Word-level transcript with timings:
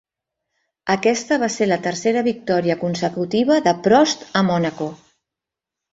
Aquesta 0.93 1.37
va 1.43 1.49
ser 1.57 1.67
la 1.67 1.77
tercera 1.83 2.25
victòria 2.29 2.77
consecutiva 2.81 3.61
de 3.69 3.77
Prost 3.89 4.29
a 4.41 4.45
Mònaco. 4.53 4.93